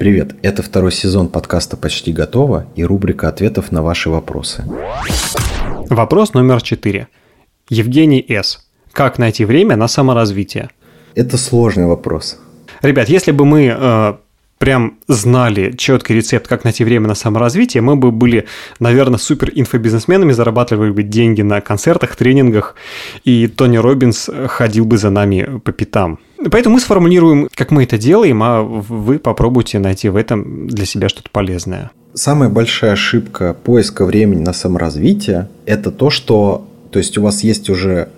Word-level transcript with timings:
Привет, 0.00 0.34
это 0.40 0.62
второй 0.62 0.92
сезон 0.92 1.28
подкаста 1.28 1.76
«Почти 1.76 2.10
готово» 2.10 2.66
и 2.74 2.84
рубрика 2.84 3.28
ответов 3.28 3.70
на 3.70 3.82
ваши 3.82 4.08
вопросы. 4.08 4.64
Вопрос 5.90 6.32
номер 6.32 6.62
четыре. 6.62 7.08
Евгений 7.68 8.24
С. 8.26 8.66
Как 8.92 9.18
найти 9.18 9.44
время 9.44 9.76
на 9.76 9.88
саморазвитие? 9.88 10.70
Это 11.14 11.36
сложный 11.36 11.84
вопрос. 11.84 12.38
Ребят, 12.80 13.10
если 13.10 13.30
бы 13.30 13.44
мы 13.44 13.76
э, 13.78 14.14
прям 14.56 15.00
знали 15.06 15.76
четкий 15.76 16.14
рецепт, 16.14 16.48
как 16.48 16.64
найти 16.64 16.82
время 16.82 17.06
на 17.06 17.14
саморазвитие, 17.14 17.82
мы 17.82 17.96
бы 17.96 18.10
были, 18.10 18.46
наверное, 18.78 19.18
супер 19.18 19.50
инфобизнесменами, 19.54 20.32
зарабатывали 20.32 20.92
бы 20.92 21.02
деньги 21.02 21.42
на 21.42 21.60
концертах, 21.60 22.16
тренингах, 22.16 22.74
и 23.24 23.48
Тони 23.48 23.76
Робинс 23.76 24.30
ходил 24.46 24.86
бы 24.86 24.96
за 24.96 25.10
нами 25.10 25.60
по 25.62 25.72
пятам. 25.72 26.20
Поэтому 26.50 26.74
мы 26.74 26.80
сформулируем, 26.80 27.48
как 27.54 27.70
мы 27.70 27.84
это 27.84 27.98
делаем, 27.98 28.42
а 28.42 28.62
вы 28.62 29.18
попробуйте 29.18 29.78
найти 29.78 30.08
в 30.08 30.16
этом 30.16 30.68
для 30.68 30.86
себя 30.86 31.08
что-то 31.08 31.28
полезное. 31.30 31.90
Самая 32.14 32.48
большая 32.48 32.92
ошибка 32.92 33.54
поиска 33.62 34.04
времени 34.04 34.40
на 34.40 34.52
саморазвитие– 34.52 35.48
это 35.66 35.90
то, 35.90 36.10
что 36.10 36.66
то 36.90 36.98
есть 36.98 37.16
у 37.18 37.22
вас 37.22 37.44
есть 37.44 37.70
уже 37.70 38.08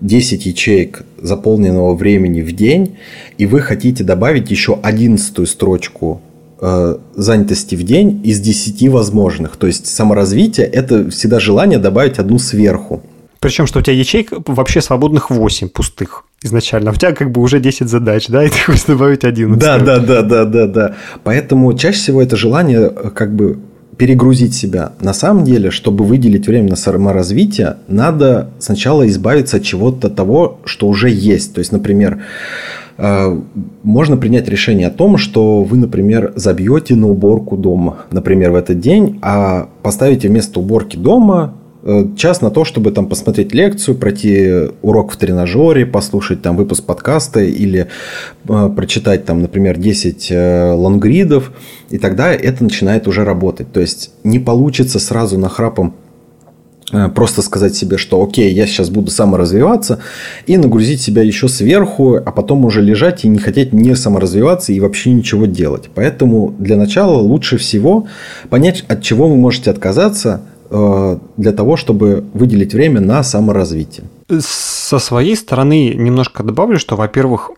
10 0.00 0.46
ячеек 0.46 1.02
заполненного 1.20 1.94
времени 1.94 2.40
в 2.42 2.52
день, 2.52 2.96
и 3.38 3.46
вы 3.46 3.60
хотите 3.60 4.02
добавить 4.02 4.50
еще 4.50 4.78
11 4.82 5.48
строчку 5.48 6.20
э, 6.60 6.96
занятости 7.14 7.74
в 7.74 7.82
день 7.82 8.20
из 8.24 8.40
10 8.40 8.88
возможных. 8.88 9.56
То 9.56 9.66
есть 9.66 9.86
саморазвитие– 9.86 10.66
это 10.72 11.10
всегда 11.10 11.38
желание 11.38 11.78
добавить 11.78 12.18
одну 12.18 12.38
сверху. 12.38 13.02
Причем, 13.40 13.66
что 13.66 13.80
у 13.80 13.82
тебя 13.82 13.94
ячеек 13.94 14.30
вообще 14.46 14.80
свободных 14.80 15.30
8 15.30 15.68
пустых 15.68 16.24
изначально. 16.44 16.90
У 16.90 16.94
тебя 16.94 17.12
как 17.12 17.30
бы 17.30 17.40
уже 17.40 17.60
10 17.60 17.88
задач, 17.88 18.28
да, 18.28 18.44
и 18.44 18.48
ты 18.48 18.58
хочешь 18.66 18.84
добавить 18.84 19.24
11. 19.24 19.58
Да, 19.58 19.78
да, 19.78 19.98
да, 19.98 20.22
да, 20.22 20.44
да, 20.44 20.66
да. 20.66 20.94
Поэтому 21.24 21.72
чаще 21.74 21.98
всего 21.98 22.22
это 22.22 22.36
желание 22.36 22.90
э, 22.94 23.10
как 23.10 23.34
бы 23.34 23.58
перегрузить 23.96 24.54
себя. 24.54 24.92
На 25.00 25.12
самом 25.12 25.44
деле, 25.44 25.70
чтобы 25.70 26.04
выделить 26.04 26.46
время 26.46 26.70
на 26.70 26.76
саморазвитие, 26.76 27.76
надо 27.88 28.48
сначала 28.58 29.06
избавиться 29.06 29.58
от 29.58 29.62
чего-то 29.62 30.08
того, 30.08 30.58
что 30.64 30.88
уже 30.88 31.10
есть. 31.10 31.54
То 31.54 31.60
есть, 31.60 31.72
например, 31.72 32.22
э, 32.98 33.40
можно 33.82 34.16
принять 34.16 34.48
решение 34.48 34.88
о 34.88 34.90
том, 34.90 35.18
что 35.18 35.62
вы, 35.62 35.76
например, 35.76 36.32
забьете 36.36 36.96
на 36.96 37.08
уборку 37.08 37.56
дома, 37.56 37.98
например, 38.10 38.50
в 38.50 38.54
этот 38.54 38.80
день, 38.80 39.18
а 39.22 39.68
поставите 39.82 40.28
вместо 40.28 40.60
уборки 40.60 40.96
дома 40.96 41.54
час 42.16 42.40
на 42.40 42.50
то, 42.50 42.64
чтобы 42.64 42.92
там 42.92 43.08
посмотреть 43.08 43.52
лекцию, 43.52 43.96
пройти 43.96 44.68
урок 44.82 45.12
в 45.12 45.16
тренажере, 45.16 45.84
послушать 45.84 46.40
там 46.40 46.56
выпуск 46.56 46.84
подкаста 46.84 47.40
или 47.40 47.88
э, 48.48 48.70
прочитать 48.76 49.24
там, 49.24 49.42
например, 49.42 49.78
10 49.78 50.28
э, 50.30 50.72
лонгридов, 50.72 51.52
и 51.90 51.98
тогда 51.98 52.32
это 52.32 52.62
начинает 52.62 53.08
уже 53.08 53.24
работать. 53.24 53.72
То 53.72 53.80
есть 53.80 54.12
не 54.22 54.38
получится 54.38 55.00
сразу 55.00 55.38
на 55.38 55.48
храпом 55.48 55.94
э, 56.92 57.08
просто 57.08 57.42
сказать 57.42 57.74
себе, 57.74 57.98
что 57.98 58.22
окей, 58.22 58.52
я 58.52 58.66
сейчас 58.66 58.88
буду 58.88 59.10
саморазвиваться, 59.10 59.98
и 60.46 60.56
нагрузить 60.56 61.00
себя 61.00 61.22
еще 61.22 61.48
сверху, 61.48 62.14
а 62.14 62.30
потом 62.30 62.64
уже 62.64 62.80
лежать 62.80 63.24
и 63.24 63.28
не 63.28 63.38
хотеть 63.38 63.72
не 63.72 63.96
саморазвиваться 63.96 64.72
и 64.72 64.78
вообще 64.78 65.10
ничего 65.10 65.46
делать. 65.46 65.90
Поэтому 65.92 66.54
для 66.60 66.76
начала 66.76 67.18
лучше 67.18 67.58
всего 67.58 68.06
понять, 68.50 68.84
от 68.86 69.02
чего 69.02 69.26
вы 69.26 69.34
можете 69.34 69.72
отказаться, 69.72 70.42
Э, 70.42 70.51
для 71.36 71.52
того, 71.52 71.76
чтобы 71.76 72.24
выделить 72.34 72.74
время 72.74 73.00
на 73.00 73.22
саморазвитие. 73.22 74.04
Со 74.92 74.98
своей 74.98 75.36
стороны 75.36 75.94
немножко 75.94 76.42
добавлю, 76.42 76.78
что, 76.78 76.96
во-первых, 76.96 77.52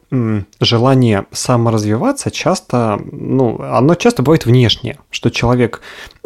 желание 0.61 1.27
саморазвиваться 1.33 2.31
часто, 2.31 3.01
ну, 3.11 3.61
оно 3.61 3.97
часто 3.97 4.23
бывает 4.23 4.47
внешнее, 4.47 5.01
что 5.11 5.31
человек 5.31 5.81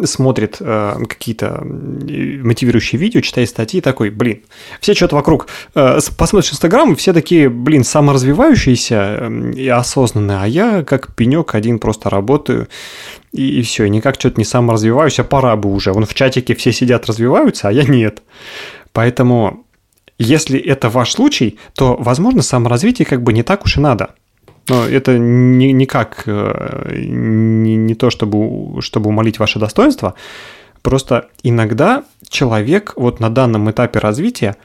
смотрит 0.04 0.58
э, 0.60 0.96
какие-то 1.08 1.62
мотивирующие 1.64 3.00
видео, 3.00 3.22
читает 3.22 3.48
статьи, 3.48 3.80
такой, 3.80 4.10
блин, 4.10 4.42
все 4.82 4.92
что-то 4.92 5.16
вокруг, 5.16 5.46
э, 5.74 5.98
посмотришь 6.18 6.52
Инстаграм, 6.52 6.94
все 6.94 7.14
такие, 7.14 7.48
блин, 7.48 7.84
саморазвивающиеся 7.84 9.32
и 9.56 9.66
осознанные, 9.66 10.40
а 10.42 10.46
я 10.46 10.84
как 10.84 11.14
пенек 11.14 11.54
один 11.54 11.78
просто 11.78 12.10
работаю, 12.10 12.68
и, 13.32 13.60
и 13.60 13.62
все, 13.62 13.84
и 13.84 13.88
никак 13.88 14.16
что-то 14.16 14.38
не 14.38 14.44
саморазвиваюсь, 14.44 15.18
а 15.20 15.24
пора 15.24 15.56
бы 15.56 15.72
уже. 15.72 15.90
Вон 15.94 16.04
в 16.04 16.12
чатике 16.12 16.54
все 16.54 16.70
сидят, 16.70 17.06
развиваются, 17.06 17.68
а 17.68 17.72
я 17.72 17.84
нет. 17.84 18.22
Поэтому 18.92 19.64
если 20.18 20.58
это 20.58 20.88
ваш 20.88 21.12
случай, 21.12 21.58
то, 21.74 21.96
возможно, 21.98 22.42
саморазвитие 22.42 23.06
как 23.06 23.22
бы 23.22 23.32
не 23.32 23.42
так 23.42 23.64
уж 23.64 23.76
и 23.76 23.80
надо. 23.80 24.10
Но 24.68 24.84
это 24.84 25.16
не, 25.16 25.72
никак 25.72 26.24
э, 26.26 26.94
не, 27.06 27.76
не 27.76 27.94
то, 27.94 28.10
чтобы, 28.10 28.82
чтобы 28.82 29.08
умолить 29.08 29.38
ваше 29.38 29.58
достоинство. 29.58 30.14
Просто 30.82 31.28
иногда 31.42 32.04
человек 32.28 32.92
вот 32.96 33.20
на 33.20 33.30
данном 33.30 33.70
этапе 33.70 33.98
развития, 33.98 34.56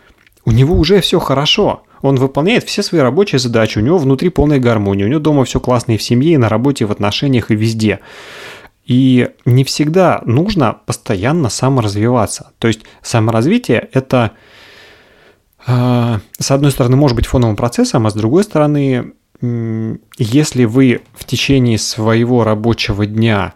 у 0.45 0.51
него 0.51 0.75
уже 0.75 0.99
все 1.01 1.19
хорошо. 1.19 1.83
Он 2.01 2.17
выполняет 2.17 2.65
все 2.65 2.83
свои 2.83 2.99
рабочие 2.99 3.39
задачи, 3.39 3.77
у 3.77 3.81
него 3.81 3.97
внутри 3.97 4.27
полная 4.27 4.59
гармония, 4.59 5.05
у 5.05 5.09
него 5.09 5.21
дома 5.21 5.45
все 5.45 5.61
классно 5.61 5.93
и 5.93 5.97
в 5.97 6.03
семье, 6.03 6.33
и 6.33 6.37
на 6.37 6.49
работе, 6.49 6.83
и 6.83 6.87
в 6.87 6.91
отношениях, 6.91 7.49
и 7.49 7.55
везде. 7.55 8.01
И 8.85 9.29
не 9.45 9.63
всегда 9.63 10.21
нужно 10.25 10.77
постоянно 10.85 11.47
саморазвиваться. 11.47 12.51
То 12.59 12.67
есть 12.67 12.81
саморазвитие– 13.01 13.87
это 13.93 14.31
с 15.65 16.51
одной 16.51 16.71
стороны, 16.71 16.95
может 16.95 17.15
быть 17.15 17.25
фоновым 17.25 17.55
процессом, 17.55 18.05
а 18.05 18.09
с 18.09 18.13
другой 18.13 18.43
стороны, 18.43 19.13
если 20.17 20.65
вы 20.65 21.01
в 21.13 21.25
течение 21.25 21.77
своего 21.77 22.43
рабочего 22.43 23.05
дня 23.05 23.53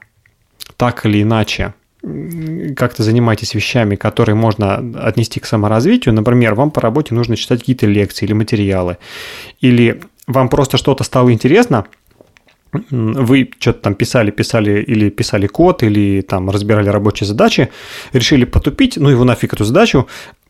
так 0.78 1.06
или 1.06 1.24
иначе 1.24 1.74
как-то 2.76 3.04
занимаетесь 3.04 3.54
вещами, 3.54 3.96
которые 3.96 4.36
можно 4.36 4.76
отнести 5.02 5.40
к 5.40 5.46
саморазвитию, 5.46 6.14
например, 6.14 6.56
вам 6.56 6.72
по 6.72 6.80
работе 6.80 7.14
нужно 7.16 7.36
читать 7.36 7.60
какие-то 7.60 7.88
лекции 7.88 8.26
или 8.26 8.34
материалы, 8.34 8.98
или 9.60 10.02
вам 10.28 10.50
просто 10.50 10.78
что-то 10.78 11.04
стало 11.04 11.34
интересно, 11.34 11.86
вы 12.72 13.50
что-то 13.60 13.80
там 13.80 13.96
писали, 13.96 14.32
писали 14.32 14.82
или 14.82 15.10
писали 15.10 15.48
код, 15.48 15.84
или 15.84 16.22
там 16.22 16.50
разбирали 16.50 16.90
рабочие 16.90 17.28
задачи, 17.28 17.70
решили 18.14 18.46
потупить, 18.46 18.98
ну 18.98 19.10
его 19.10 19.24
нафиг 19.24 19.54
эту 19.54 19.64
задачу, 19.64 20.08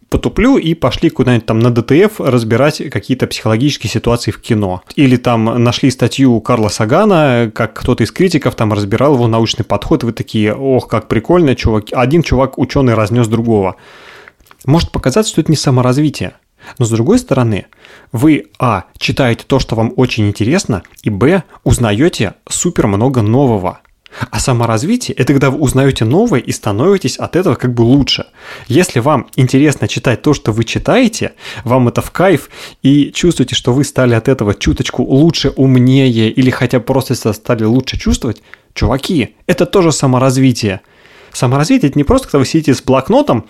потуплю 0.09 0.57
и 0.57 0.73
пошли 0.73 1.09
куда-нибудь 1.09 1.45
там 1.45 1.59
на 1.59 1.71
ДТФ 1.71 2.19
разбирать 2.19 2.89
какие-то 2.89 3.27
психологические 3.27 3.89
ситуации 3.89 4.31
в 4.31 4.39
кино. 4.39 4.81
Или 4.95 5.17
там 5.17 5.63
нашли 5.63 5.91
статью 5.91 6.39
Карла 6.41 6.69
Сагана, 6.69 7.51
как 7.53 7.73
кто-то 7.73 8.03
из 8.03 8.11
критиков 8.11 8.55
там 8.55 8.73
разбирал 8.73 9.15
его 9.15 9.27
научный 9.27 9.65
подход, 9.65 10.03
вы 10.03 10.13
такие, 10.13 10.53
ох, 10.53 10.87
как 10.87 11.07
прикольно, 11.07 11.55
чувак. 11.55 11.85
один 11.91 12.23
чувак 12.23 12.57
ученый 12.57 12.93
разнес 12.93 13.27
другого. 13.27 13.75
Может 14.65 14.91
показаться, 14.91 15.31
что 15.31 15.41
это 15.41 15.51
не 15.51 15.57
саморазвитие. 15.57 16.33
Но 16.79 16.85
с 16.85 16.89
другой 16.89 17.19
стороны, 17.19 17.67
вы, 18.11 18.47
а, 18.59 18.85
читаете 18.97 19.43
то, 19.47 19.59
что 19.59 19.75
вам 19.75 19.93
очень 19.95 20.27
интересно, 20.27 20.83
и, 21.03 21.09
б, 21.09 21.43
узнаете 21.63 22.33
супер 22.49 22.87
много 22.87 23.21
нового. 23.21 23.79
А 24.31 24.39
саморазвитие– 24.39 25.15
это 25.17 25.33
когда 25.33 25.51
вы 25.51 25.59
узнаете 25.59 26.05
новое 26.05 26.39
и 26.39 26.51
становитесь 26.51 27.17
от 27.17 27.35
этого 27.35 27.55
как 27.55 27.73
бы 27.73 27.81
лучше. 27.81 28.27
Если 28.67 28.99
вам 28.99 29.27
интересно 29.35 29.87
читать 29.87 30.21
то, 30.21 30.33
что 30.33 30.51
вы 30.51 30.63
читаете, 30.63 31.33
вам 31.63 31.87
это 31.87 32.01
в 32.01 32.11
кайф, 32.11 32.49
и 32.81 33.11
чувствуете, 33.11 33.55
что 33.55 33.73
вы 33.73 33.83
стали 33.83 34.15
от 34.15 34.27
этого 34.27 34.55
чуточку 34.55 35.03
лучше, 35.03 35.49
умнее, 35.49 36.31
или 36.31 36.49
хотя 36.49 36.79
бы 36.79 36.85
просто 36.85 37.15
стали 37.15 37.63
лучше 37.63 37.99
чувствовать, 37.99 38.41
чуваки, 38.73 39.35
это 39.45 39.65
тоже 39.65 39.91
саморазвитие. 39.91 40.81
Саморазвитие– 41.33 41.89
это 41.91 41.99
не 41.99 42.03
просто, 42.03 42.27
когда 42.27 42.39
вы 42.39 42.45
сидите 42.45 42.73
с 42.73 42.81
блокнотом 42.81 43.47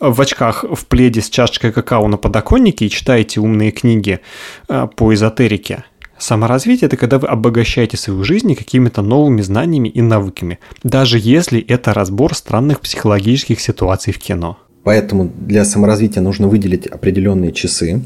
в 0.00 0.20
очках, 0.20 0.64
в 0.64 0.86
пледе 0.86 1.22
с 1.22 1.30
чашечкой 1.30 1.72
какао 1.72 2.06
на 2.08 2.18
подоконнике 2.18 2.86
и 2.86 2.90
читаете 2.90 3.40
умные 3.40 3.70
книги 3.70 4.20
э, 4.68 4.88
по 4.94 5.14
эзотерике– 5.14 5.84
Саморазвитие– 6.20 6.86
это 6.88 6.98
когда 6.98 7.18
вы 7.18 7.28
обогащаете 7.28 7.96
свою 7.96 8.24
жизнь 8.24 8.54
какими-то 8.54 9.00
новыми 9.00 9.40
знаниями 9.40 9.88
и 9.88 10.02
навыками, 10.02 10.58
даже 10.84 11.18
если 11.18 11.60
это 11.60 11.94
разбор 11.94 12.34
странных 12.34 12.80
психологических 12.80 13.58
ситуаций 13.58 14.12
в 14.12 14.18
кино. 14.18 14.58
Поэтому 14.84 15.30
для 15.40 15.64
саморазвития 15.64 16.22
нужно 16.22 16.46
выделить 16.46 16.86
определенные 16.86 17.52
часы. 17.52 18.02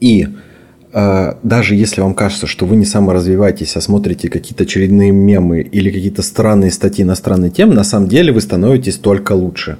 И 0.00 0.28
э, 0.94 1.34
даже 1.42 1.74
если 1.74 2.00
вам 2.00 2.14
кажется, 2.14 2.46
что 2.46 2.64
вы 2.64 2.76
не 2.76 2.86
саморазвиваетесь, 2.86 3.76
а 3.76 3.82
смотрите 3.82 4.30
какие-то 4.30 4.64
очередные 4.64 5.10
мемы 5.10 5.60
или 5.60 5.90
какие-то 5.90 6.22
странные 6.22 6.70
статьи 6.70 7.04
на 7.04 7.16
странные 7.16 7.50
темы, 7.50 7.74
на 7.74 7.84
самом 7.84 8.08
деле 8.08 8.32
вы 8.32 8.40
становитесь 8.40 8.96
только 8.96 9.32
лучше. 9.32 9.76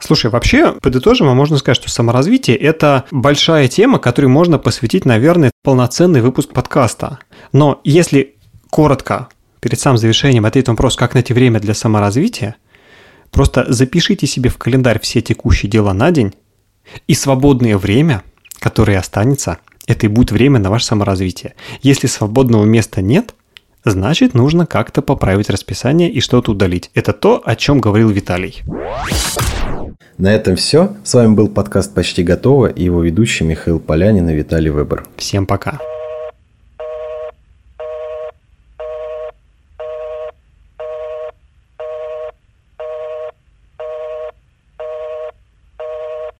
Слушай, 0.00 0.30
вообще, 0.30 0.72
подытожим, 0.72 1.28
а 1.28 1.34
можно 1.34 1.58
сказать, 1.58 1.76
что 1.76 1.90
саморазвитие– 1.90 2.56
это 2.58 3.04
большая 3.10 3.68
тема, 3.68 3.98
которой 3.98 4.26
можно 4.26 4.58
посвятить, 4.58 5.04
наверное, 5.04 5.50
полноценный 5.64 6.20
выпуск 6.20 6.52
подкаста. 6.52 7.18
Но 7.52 7.80
если 7.82 8.36
коротко, 8.70 9.28
перед 9.60 9.80
самым 9.80 9.98
завершением 9.98 10.46
ответить 10.46 10.68
на 10.68 10.74
вопрос, 10.74 10.96
как 10.96 11.14
найти 11.14 11.32
время 11.34 11.58
для 11.58 11.74
саморазвития, 11.74 12.56
просто 13.32 13.64
запишите 13.68 14.26
себе 14.26 14.50
в 14.50 14.58
календарь 14.58 15.00
все 15.00 15.20
текущие 15.20 15.70
дела 15.70 15.92
на 15.92 16.12
день, 16.12 16.32
и 17.06 17.14
свободное 17.14 17.76
время, 17.76 18.22
которое 18.60 18.98
останется, 18.98 19.58
это 19.86 20.06
и 20.06 20.08
будет 20.08 20.30
время 20.30 20.58
на 20.58 20.70
ваше 20.70 20.86
саморазвитие. 20.86 21.54
Если 21.82 22.06
свободного 22.06 22.64
места 22.64 23.02
нет, 23.02 23.34
значит 23.84 24.34
нужно 24.34 24.64
как-то 24.66 25.02
поправить 25.02 25.50
расписание 25.50 26.10
и 26.10 26.20
что-то 26.20 26.52
удалить. 26.52 26.90
Это 26.94 27.12
то, 27.12 27.42
о 27.44 27.56
чем 27.56 27.80
говорил 27.80 28.10
Виталий. 28.10 28.62
На 30.18 30.34
этом 30.34 30.56
все. 30.56 30.96
С 31.04 31.14
вами 31.14 31.34
был 31.34 31.48
подкаст 31.48 31.94
«Почти 31.94 32.24
готово» 32.24 32.66
и 32.66 32.82
его 32.82 33.02
ведущий 33.02 33.44
Михаил 33.44 33.78
Полянин 33.78 34.28
и 34.28 34.34
Виталий 34.34 34.70
Вебер. 34.70 35.06
Всем 35.16 35.46
пока. 35.46 35.78